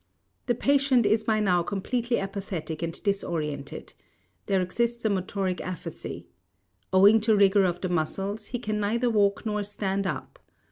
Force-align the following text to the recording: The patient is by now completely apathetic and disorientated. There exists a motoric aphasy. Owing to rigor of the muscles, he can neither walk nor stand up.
The 0.47 0.55
patient 0.55 1.05
is 1.05 1.23
by 1.25 1.39
now 1.39 1.61
completely 1.61 2.17
apathetic 2.17 2.81
and 2.81 2.91
disorientated. 2.91 3.93
There 4.47 4.59
exists 4.59 5.05
a 5.05 5.11
motoric 5.11 5.57
aphasy. 5.59 6.25
Owing 6.91 7.21
to 7.21 7.35
rigor 7.37 7.65
of 7.65 7.81
the 7.81 7.89
muscles, 7.89 8.47
he 8.47 8.57
can 8.57 8.79
neither 8.79 9.11
walk 9.11 9.45
nor 9.45 9.63
stand 9.63 10.07
up. 10.07 10.39